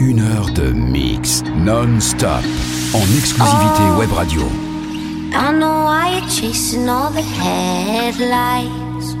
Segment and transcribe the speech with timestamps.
[0.00, 2.42] Une heure de mix non-stop
[2.94, 3.98] en exclusivité Oh.
[3.98, 4.42] web radio.
[5.32, 9.14] I know why you're chasing all the headlights.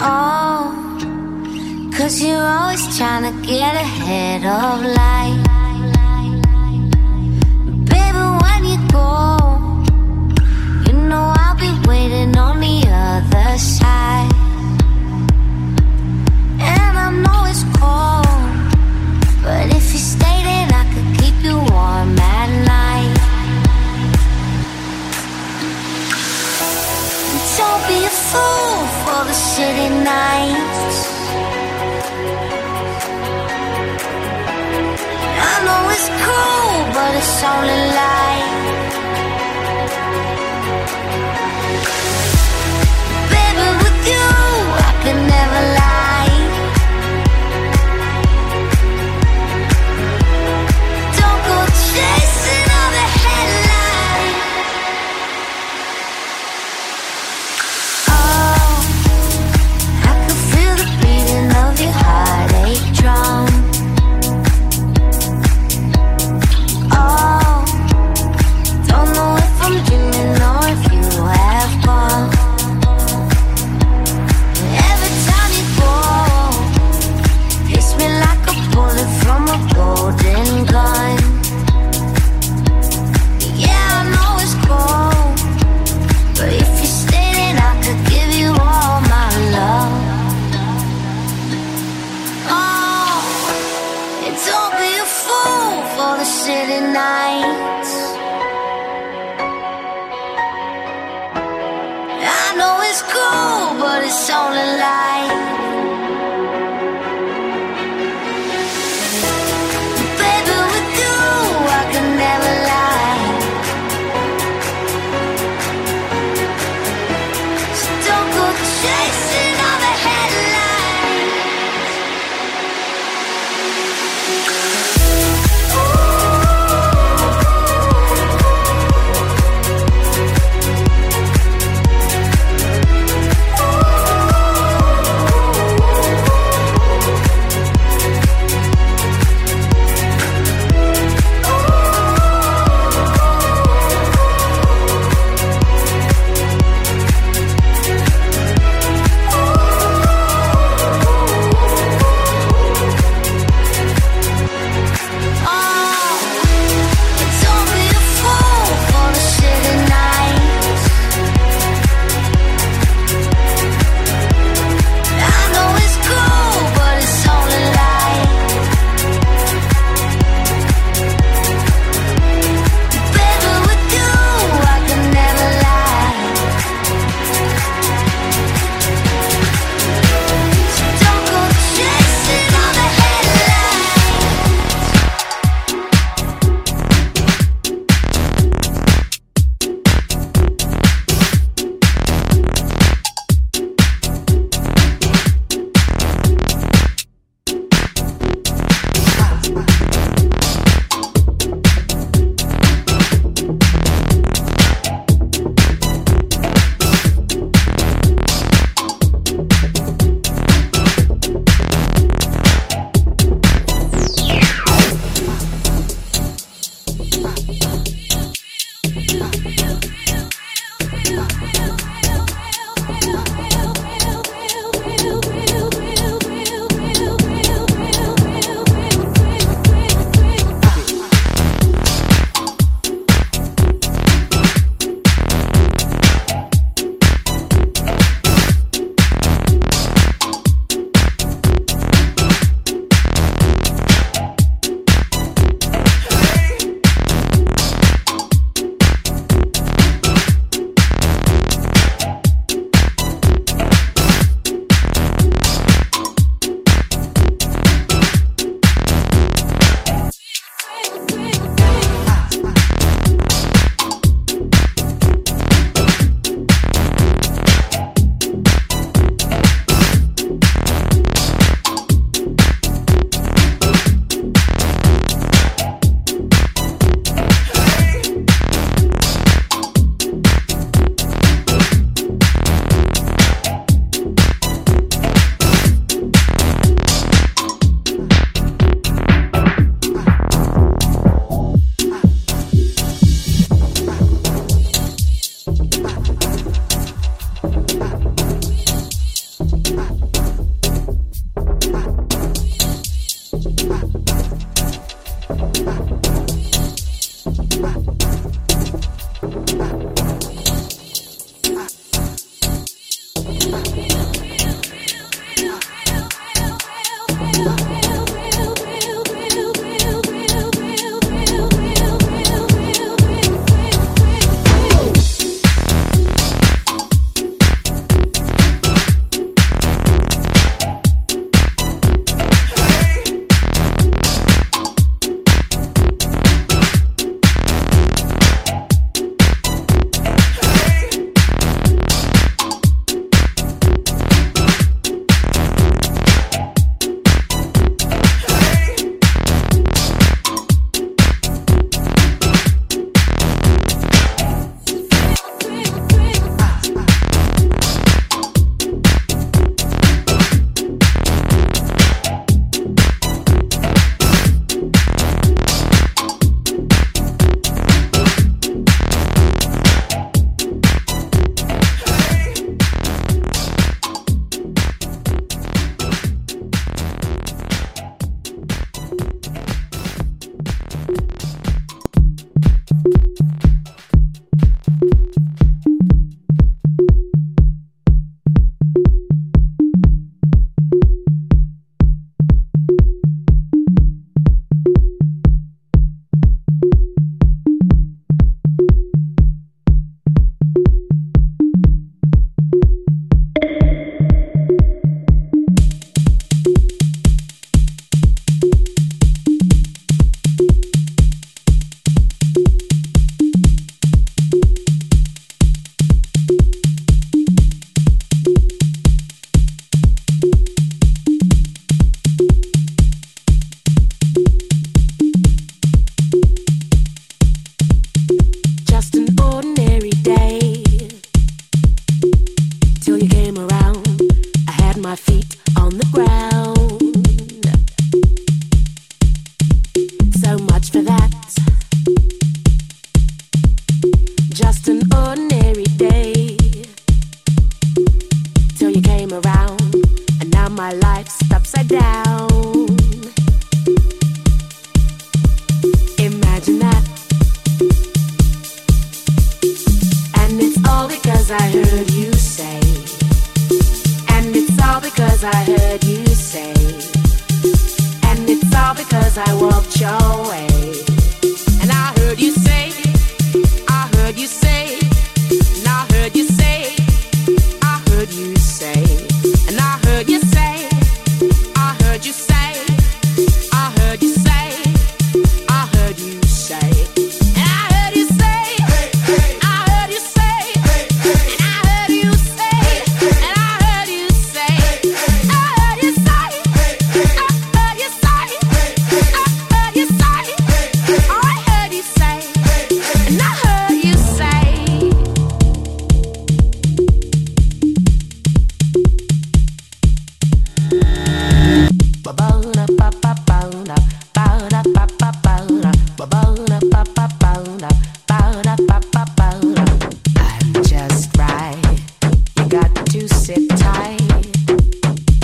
[0.00, 0.72] Oh,
[1.96, 5.61] cause you're always trying to get ahead of life.
[11.86, 14.32] Waiting on the other side.
[16.60, 18.26] And I know it's cold.
[19.42, 23.14] But if you stay, then I could keep you warm at night.
[27.58, 30.98] Don't be a fool for the city nights.
[35.50, 38.31] I know it's cool, but it's only light.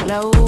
[0.09, 0.48] la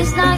[0.00, 0.29] I hope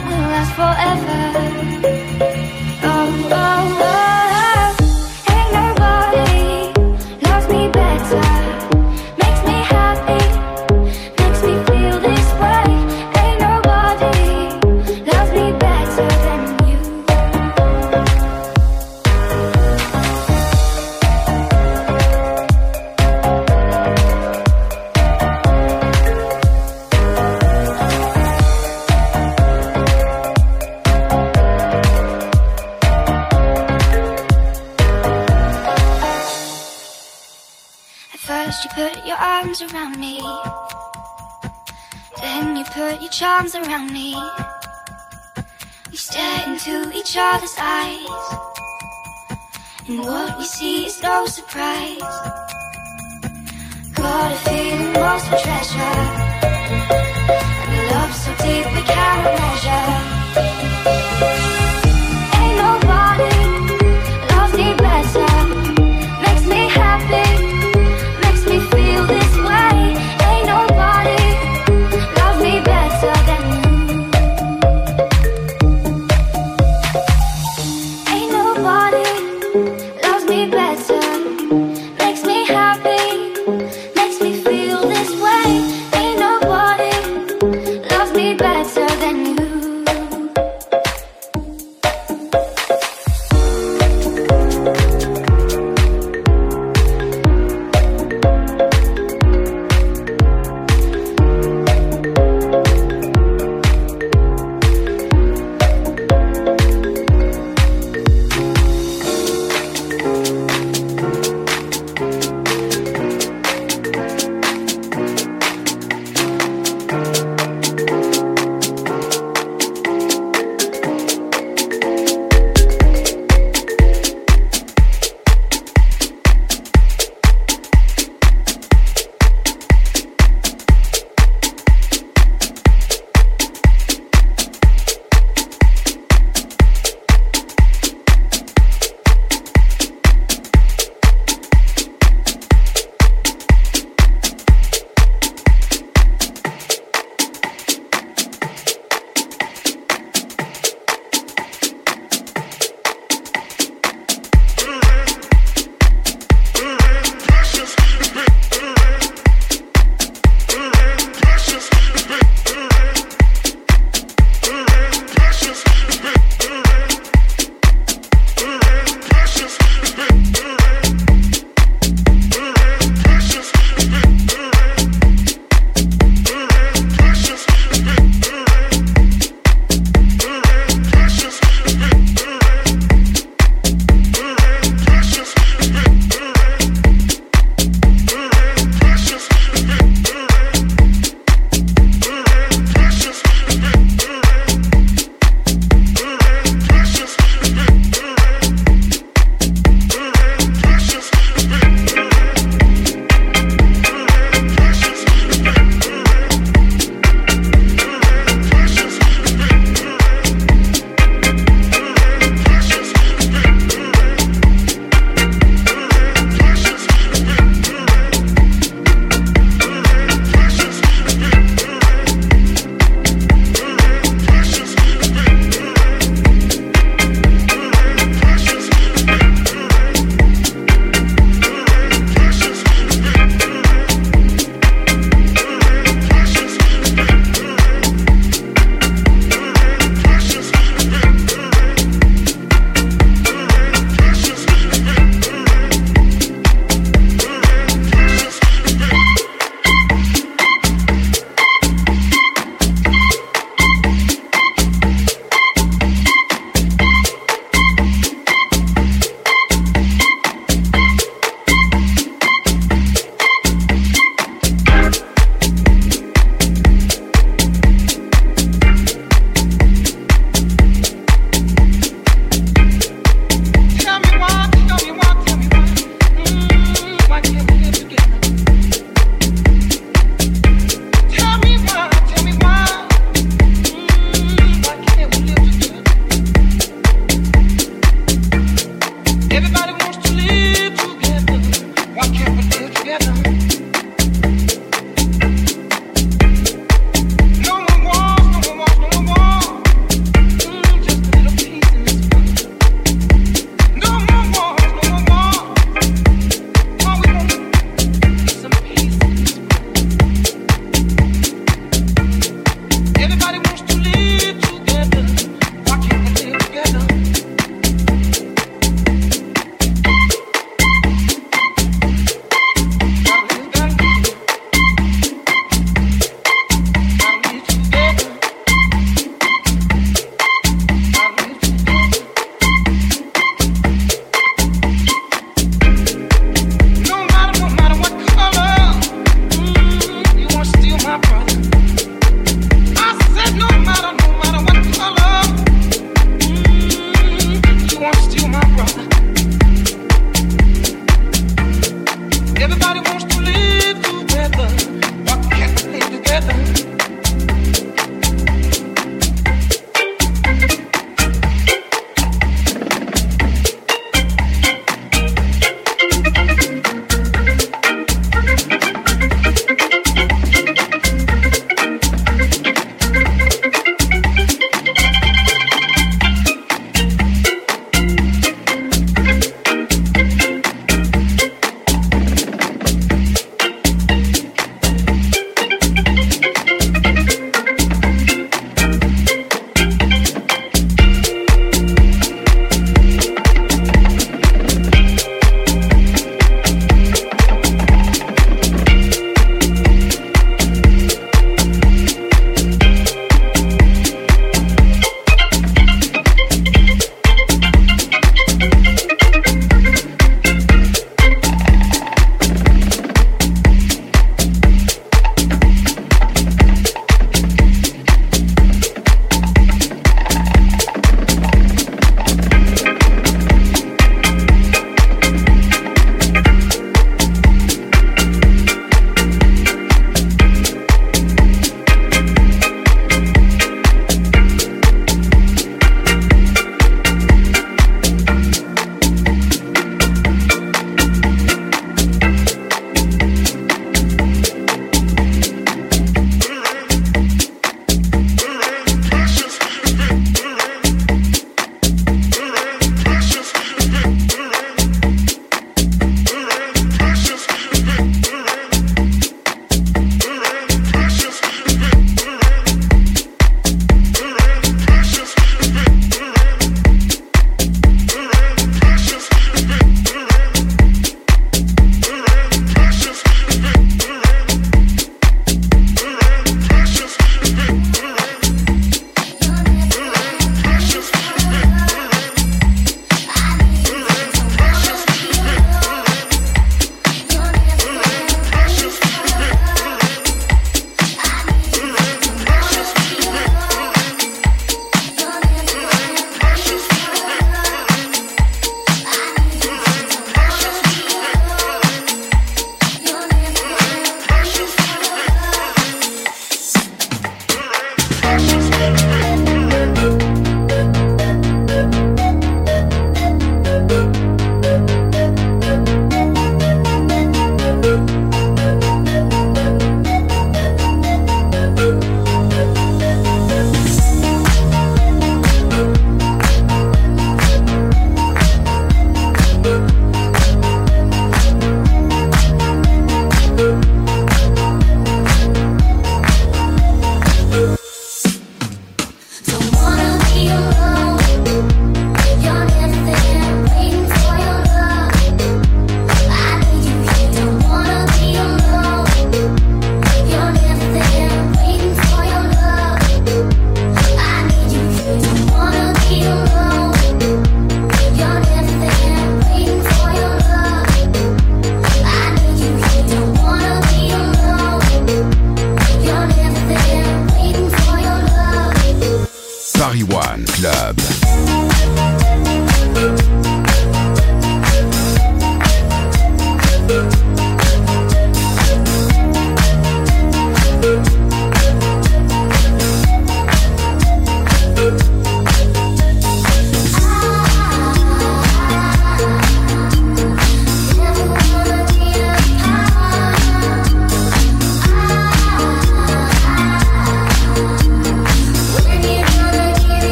[51.33, 52.42] surprise.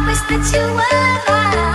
[0.00, 1.69] I wish that you were mine.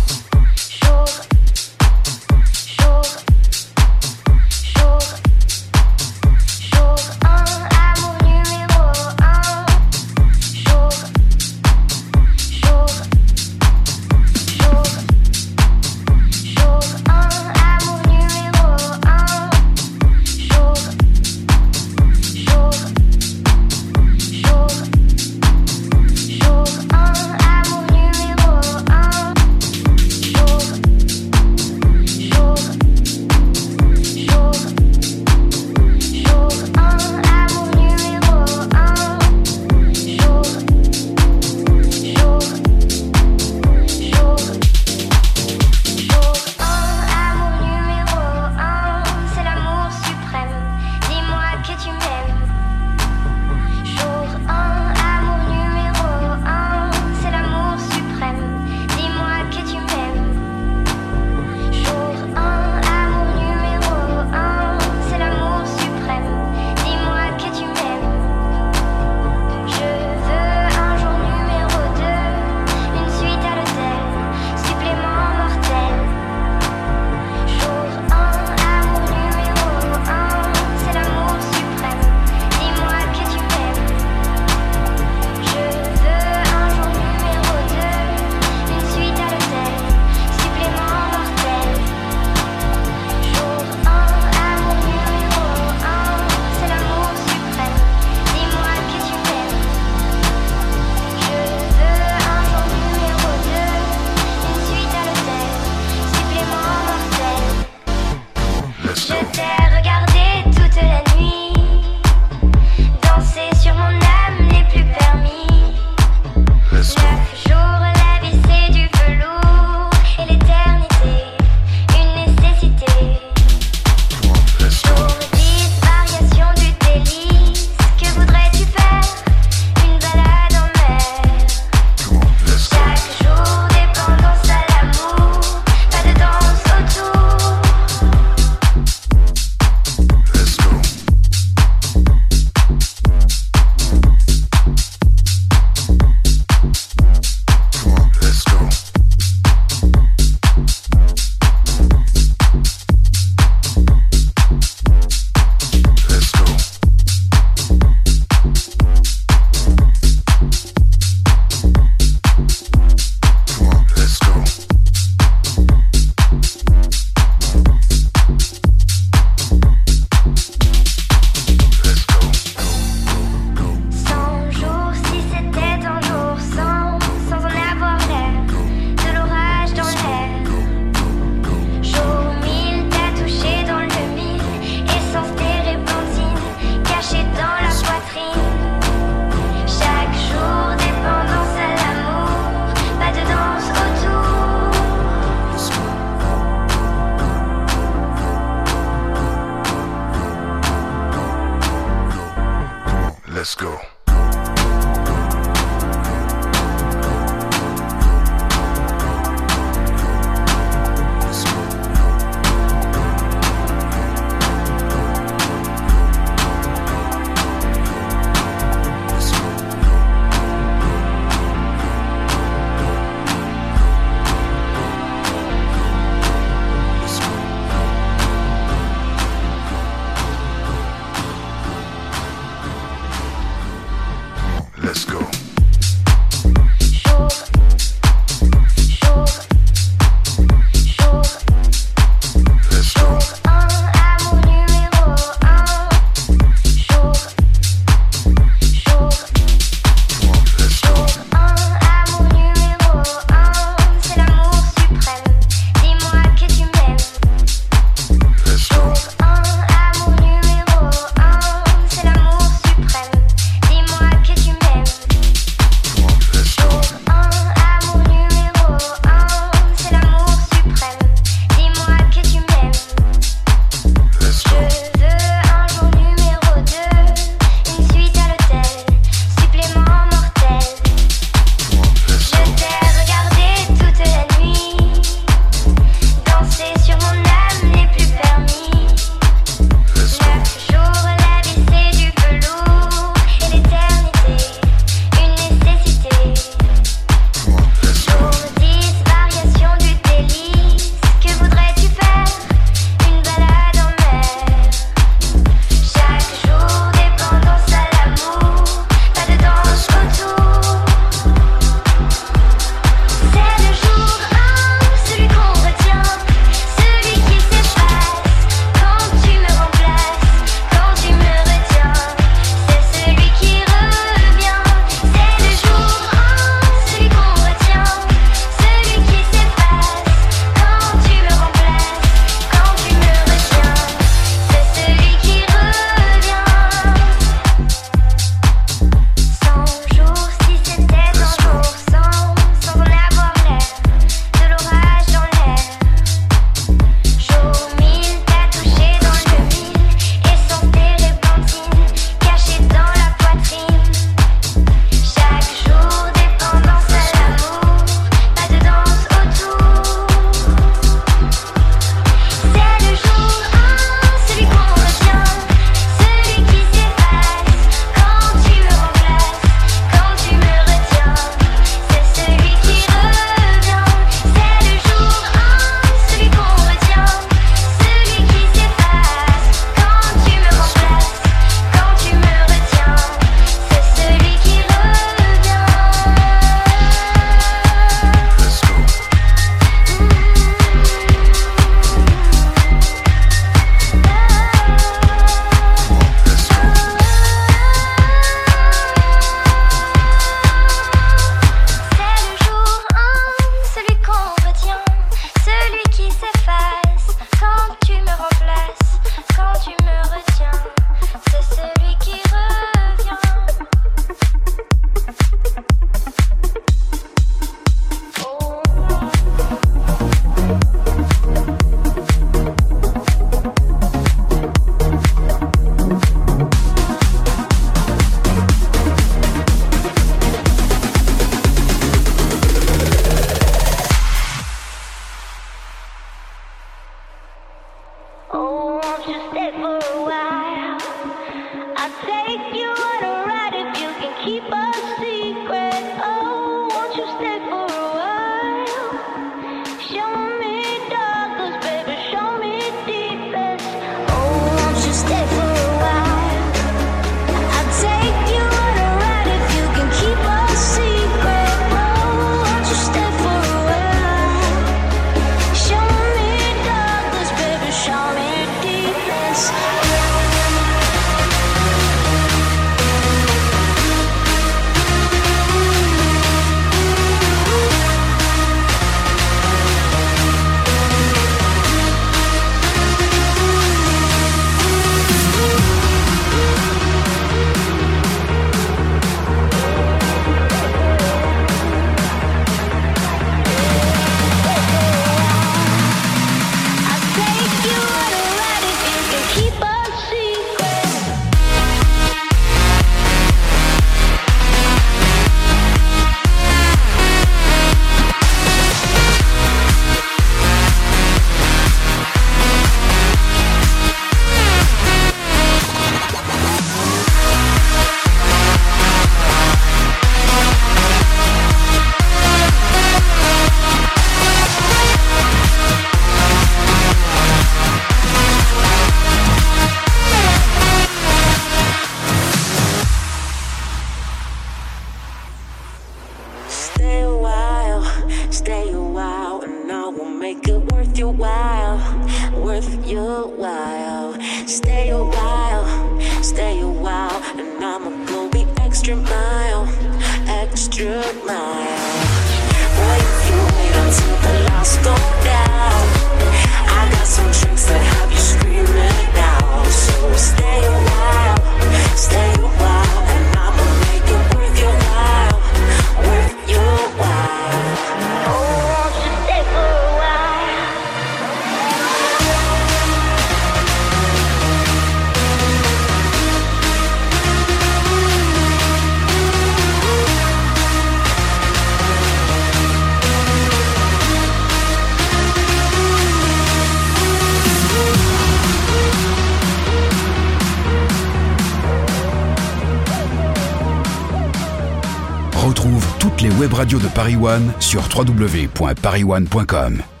[596.93, 600.00] Paris One sur www.parisone.com.